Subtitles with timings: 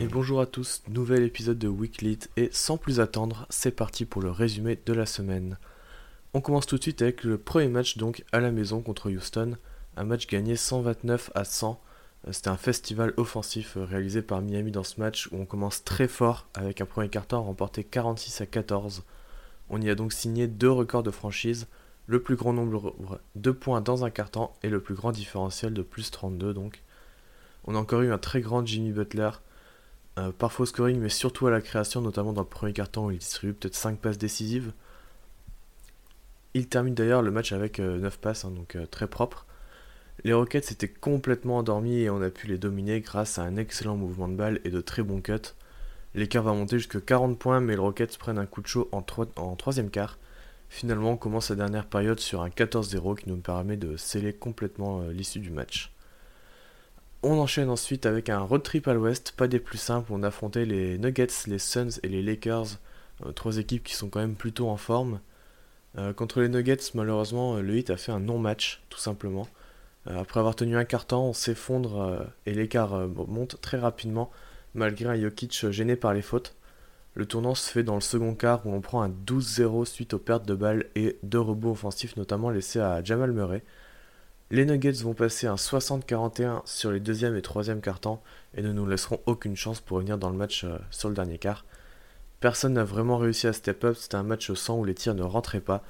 [0.00, 4.22] Et bonjour à tous, nouvel épisode de Weeklit et sans plus attendre, c'est parti pour
[4.22, 5.56] le résumé de la semaine.
[6.34, 9.56] On commence tout de suite avec le premier match donc à la maison contre Houston,
[9.96, 11.80] un match gagné 129 à 100.
[12.26, 15.84] Euh, C'était un festival offensif euh, réalisé par Miami dans ce match où on commence
[15.84, 19.04] très fort avec un premier carton remporté 46 à 14.
[19.70, 21.66] On y a donc signé deux records de franchise,
[22.06, 22.94] le plus grand nombre
[23.36, 26.82] de points dans un carton et le plus grand différentiel de plus 32 donc.
[27.64, 29.30] On a encore eu un très grand Jimmy Butler,
[30.18, 33.10] euh, parfois au scoring mais surtout à la création, notamment dans le premier carton où
[33.10, 34.72] il distribue peut-être 5 passes décisives.
[36.54, 39.46] Il termine d'ailleurs le match avec 9 passes, hein, donc très propre.
[40.22, 43.96] Les Rockets étaient complètement endormis et on a pu les dominer grâce à un excellent
[43.96, 45.54] mouvement de balle et de très bons cuts.
[46.14, 49.02] L'écart va monter jusqu'à 40 points, mais les Rockets prennent un coup de chaud en,
[49.02, 50.18] troi- en troisième quart.
[50.68, 55.00] Finalement, on commence la dernière période sur un 14-0 qui nous permet de sceller complètement
[55.02, 55.92] euh, l'issue du match.
[57.22, 60.12] On enchaîne ensuite avec un road trip à l'ouest, pas des plus simples.
[60.12, 62.78] On affrontait les Nuggets, les Suns et les Lakers,
[63.26, 65.20] euh, trois équipes qui sont quand même plutôt en forme.
[65.98, 69.48] Euh, contre les Nuggets, malheureusement, le Heat a fait un non-match, tout simplement.
[70.10, 74.30] Euh, après avoir tenu un quart-temps, on s'effondre euh, et l'écart euh, monte très rapidement,
[74.74, 76.54] malgré un Jokic gêné par les fautes.
[77.14, 80.18] Le tournant se fait dans le second quart où on prend un 12-0 suite aux
[80.18, 83.64] pertes de balles et deux rebonds offensifs, notamment laissés à Jamal Murray.
[84.50, 88.22] Les Nuggets vont passer un 60-41 sur les deuxième et troisième quart-temps
[88.54, 91.66] et ne nous laisseront aucune chance pour revenir dans le match sur le dernier quart.
[92.40, 95.22] Personne n'a vraiment réussi à step up, c'était un match sans où les tirs ne
[95.22, 95.82] rentraient pas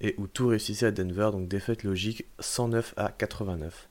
[0.00, 3.88] et où tout réussissait à Denver, donc défaite logique 109 à 89.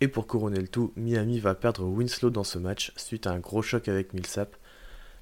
[0.00, 3.38] Et pour couronner le tout, Miami va perdre Winslow dans ce match suite à un
[3.38, 4.56] gros choc avec Millsap.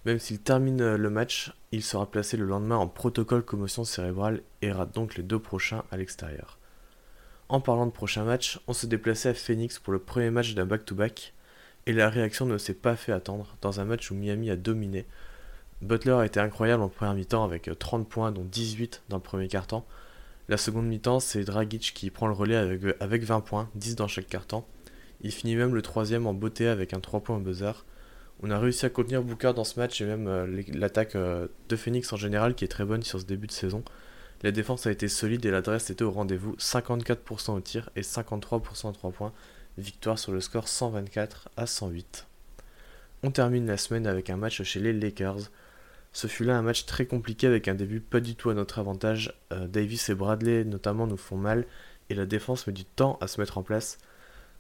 [0.07, 4.41] Même s'il termine euh, le match, il sera placé le lendemain en protocole commotion cérébrale
[4.63, 6.59] et rate donc les deux prochains à l'extérieur.
[7.51, 10.67] En parlant de prochain match, on se déplaçait à Phoenix pour le premier match d'un
[10.67, 11.35] back-to-back
[11.87, 15.07] et la réaction ne s'est pas fait attendre dans un match où Miami a dominé.
[15.83, 19.23] Butler a été incroyable en première mi-temps avec euh, 30 points dont 18 dans le
[19.23, 19.85] premier quart-temps.
[20.49, 24.09] La seconde mi-temps, c'est Dragic qui prend le relais avec, avec 20 points, 10 dans
[24.09, 24.67] chaque quart-temps.
[25.23, 27.85] Il finit même le troisième en beauté avec un 3 points au buzzer.
[28.43, 31.77] On a réussi à contenir Booker dans ce match et même euh, l'attaque euh, de
[31.77, 33.85] Phoenix en général qui est très bonne sur ce début de saison.
[34.43, 38.87] La défense a été solide et l'adresse était au rendez-vous, 54% au tir et 53%
[38.87, 39.33] en 3 points.
[39.77, 42.27] Victoire sur le score 124 à 108.
[43.23, 45.51] On termine la semaine avec un match chez les Lakers.
[46.13, 48.79] Ce fut là un match très compliqué avec un début pas du tout à notre
[48.79, 49.33] avantage.
[49.53, 51.67] Euh, Davis et Bradley notamment nous font mal
[52.09, 53.99] et la défense met du temps à se mettre en place.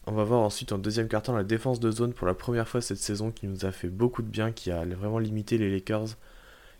[0.06, 2.80] On va voir ensuite en deuxième quart-temps la défense de zone pour la première fois
[2.80, 6.16] cette saison qui nous a fait beaucoup de bien, qui a vraiment limité les Lakers,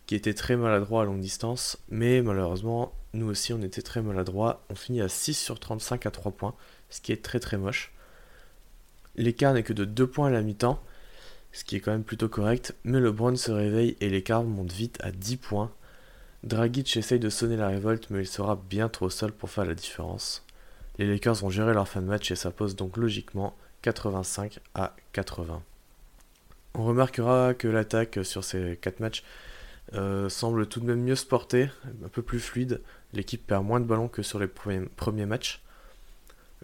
[0.06, 4.64] qui étaient très maladroits à longue distance, mais malheureusement nous aussi on était très maladroits.
[4.70, 6.54] On finit à 6 sur 35 à 3 points,
[6.88, 7.92] ce qui est très très moche.
[9.16, 10.80] L'écart n'est que de 2 points à la mi-temps,
[11.52, 14.98] ce qui est quand même plutôt correct, mais LeBron se réveille et l'écart monte vite
[15.00, 15.70] à 10 points.
[16.44, 19.74] Dragic essaye de sonner la révolte, mais il sera bien trop seul pour faire la
[19.74, 20.44] différence.
[20.98, 24.94] Les Lakers vont gérer leur fin de match et ça pose donc logiquement 85 à
[25.12, 25.62] 80.
[26.74, 29.24] On remarquera que l'attaque sur ces 4 matchs
[29.94, 31.68] euh, semble tout de même mieux se porter,
[32.04, 32.80] un peu plus fluide.
[33.12, 35.62] L'équipe perd moins de ballons que sur les premiers matchs.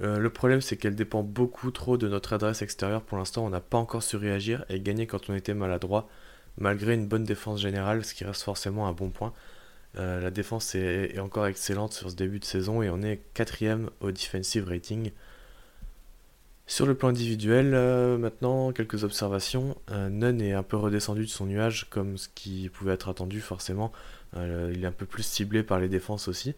[0.02, 3.02] Euh, le problème, c'est qu'elle dépend beaucoup trop de notre adresse extérieure.
[3.02, 6.08] Pour l'instant, on n'a pas encore su réagir et gagner quand on était maladroit,
[6.58, 9.32] malgré une bonne défense générale, ce qui reste forcément un bon point.
[9.98, 13.90] Euh, la défense est, encore excellente sur ce début de saison et on est quatrième
[14.00, 15.10] au defensive rating.
[16.66, 19.76] Sur le plan individuel, euh, maintenant, quelques observations.
[19.92, 23.40] Euh, Nunn est un peu redescendu de son nuage, comme ce qui pouvait être attendu
[23.40, 23.92] forcément.
[24.34, 26.54] Il est un peu plus ciblé par les défenses aussi.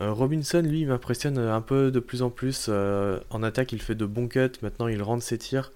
[0.00, 2.66] Euh, Robinson, lui, m'impressionne un peu de plus en plus.
[2.68, 5.72] Euh, en attaque, il fait de bons cuts, maintenant il rentre ses tirs.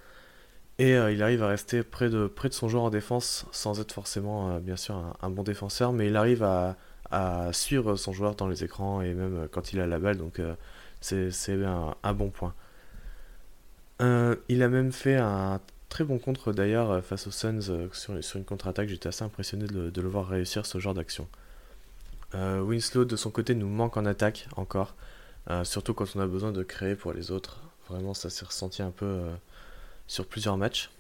[0.79, 3.81] Et euh, il arrive à rester près de, près de son joueur en défense, sans
[3.81, 6.77] être forcément, euh, bien sûr, un, bon défenseur, mais il arrive à,
[7.53, 10.41] suivre son joueur dans les écrans et même euh, quand il a la balle, donc
[10.41, 10.57] euh,
[11.01, 11.31] c'est
[11.65, 12.55] un, bon point.
[14.01, 17.89] Euh, il a même fait un très bon contre d'ailleurs euh, face aux Suns euh,
[17.93, 18.89] sur, une contre-attaque.
[18.89, 21.29] J'étais assez impressionné de le voir réussir ce genre d'action.
[22.35, 24.95] Euh, Winslow de son côté nous manque en attaque encore,
[25.51, 27.61] euh, surtout quand on a besoin de créer pour les autres.
[27.89, 29.35] Vraiment, ça s'est ressenti un peu euh,
[30.07, 30.91] sur plusieurs matchs.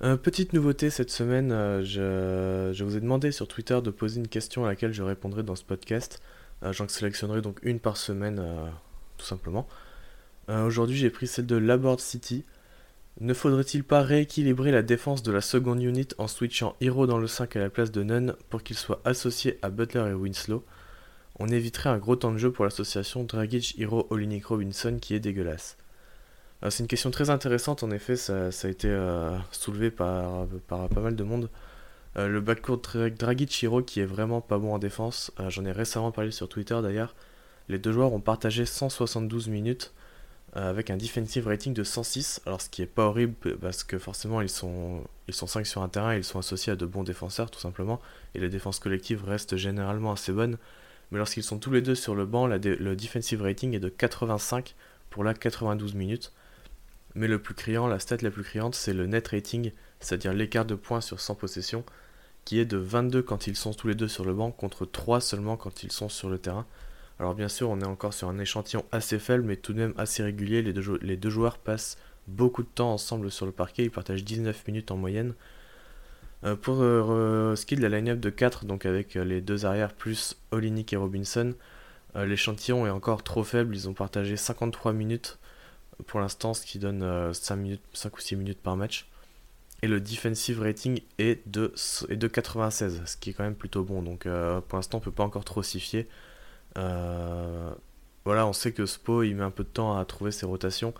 [0.00, 1.48] Petite nouveauté cette semaine,
[1.82, 5.56] je, vous ai demandé sur Twitter de poser une question à laquelle je répondrai dans
[5.56, 6.20] ce podcast.
[6.62, 8.44] J'en sélectionnerai donc une par semaine,
[9.16, 9.66] tout simplement.
[10.48, 12.44] Aujourd'hui, j'ai pris celle de Laborde City.
[13.18, 17.26] Ne faudrait-il pas rééquilibrer la défense de la seconde unit en switchant Hero dans le
[17.26, 20.62] 5 à la place de Nunn pour qu'il soit associé à Butler et Winslow?
[21.38, 25.20] On éviterait un gros temps de jeu pour l'association Dragic, Hero, Olinik, Robinson qui est
[25.20, 25.78] dégueulasse.
[26.62, 31.00] Euh, c'est une question très intéressante en effet, ça, a été euh, soulevé par, pas
[31.00, 31.48] mal de monde.
[32.18, 32.82] Euh, le backcourt
[33.18, 36.78] Dragic Hero qui est vraiment pas bon en défense, j'en ai récemment parlé sur Twitter
[36.82, 37.14] d'ailleurs.
[37.70, 39.94] Les deux joueurs ont partagé 172 minutes
[40.56, 42.40] avec un defensive rating de 106.
[42.46, 45.82] Alors ce qui est pas horrible parce que forcément ils sont, ils sont 5 sur
[45.82, 48.00] un terrain ils sont associés à de bons défenseurs tout simplement.
[48.34, 50.56] Et les défenses collectives restent généralement assez bonnes.
[51.10, 54.74] Mais lorsqu'ils sont tous les deux sur le banc, le defensive rating est de 85
[55.10, 56.32] pour la 92 minutes.
[57.14, 60.64] Mais le plus criant, la stat la plus criante, c'est le net rating, c'est-à-dire l'écart
[60.64, 61.84] de points sur 100 possessions,
[62.44, 65.20] qui est de 22 quand ils sont tous les deux sur le banc contre 3
[65.20, 66.66] seulement quand ils sont sur le terrain.
[67.18, 69.94] Alors bien sûr, on est encore sur un échantillon assez faible, mais tout de même
[69.96, 70.62] assez régulier.
[70.62, 71.96] Les deux, joueurs passent
[72.26, 75.34] beaucoup de temps ensemble sur le parquet, ils partagent 19 minutes en moyenne.
[76.44, 79.40] Euh, pour euh, ce qui est de la line-up de 4, donc avec euh, les
[79.40, 81.54] deux arrières plus Olinik et Robinson,
[82.14, 85.38] l'échantillon est encore trop faible, ils ont partagé 53 minutes
[86.06, 89.06] pour l'instant, ce qui donne 5, minutes, 5 ou 6 minutes par match.
[89.82, 91.74] Et le defensive rating est de,
[92.08, 94.00] est de 96, ce qui est quand même plutôt bon.
[94.02, 94.26] Donc
[94.68, 96.06] pour l'instant, on peut pas encore trop s'y fier.
[96.76, 97.70] Euh,
[98.24, 100.94] voilà, on sait que Spo il met un peu de temps à trouver ses rotations.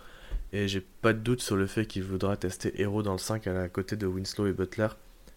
[0.53, 3.47] Et j'ai pas de doute sur le fait qu'il voudra tester Hero dans le 5
[3.47, 4.87] à côté de Winslow et Butler.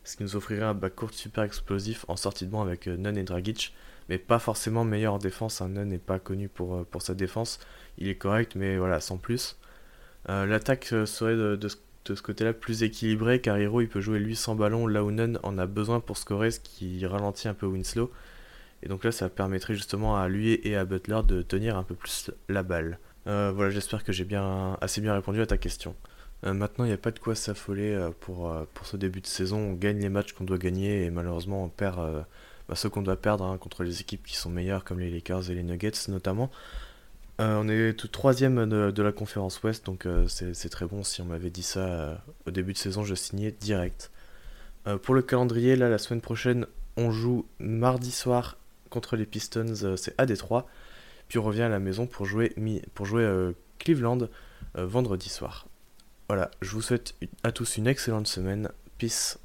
[0.05, 3.17] Ce qui nous offrirait un backcourt super explosif en sortie de banc avec euh, Nunn
[3.17, 3.75] et Dragic.
[4.09, 5.61] Mais pas forcément meilleur en défense.
[5.61, 7.59] Un Nunn n'est pas connu pour, euh, sa défense.
[7.99, 9.57] Il est correct, mais voilà, sans plus.
[10.29, 14.55] L'attaque serait de, de, ce côté-là plus équilibrée car Hero il peut jouer lui sans
[14.55, 18.13] ballon là où Nunn en a besoin pour scorer, ce qui ralentit un peu Winslow.
[18.83, 21.95] Et donc là, ça permettrait justement à lui et à Butler de tenir un peu
[21.95, 22.99] plus la balle.
[23.27, 25.95] Euh, voilà, j'espère que j'ai bien, assez bien répondu à ta question.
[26.45, 29.59] Euh, maintenant, il n'y a pas de quoi s'affoler euh, pour, ce début de saison.
[29.59, 32.25] On gagne les matchs qu'on doit gagner et malheureusement, on perd
[32.69, 35.51] bah, ceux qu'on doit perdre hein, contre les équipes qui sont meilleures, comme les Lakers
[35.51, 36.51] et les Nuggets notamment.
[37.39, 41.03] on est tout troisième de, de, la conférence Ouest, donc c'est très bon.
[41.03, 44.11] Si on m'avait dit ça au début de saison, je signais direct.
[45.03, 46.67] pour le calendrier, là, la semaine prochaine,
[46.97, 48.57] on joue mardi soir
[48.91, 50.67] contre les Pistons, euh, c'est à Détroit.
[51.29, 52.55] Puis on revient à la maison pour jouer,
[52.95, 54.29] pour jouer euh, Cleveland
[54.77, 55.67] euh, vendredi soir.
[56.29, 58.71] Voilà, je vous souhaite à tous une excellente semaine.
[58.99, 59.39] Peace.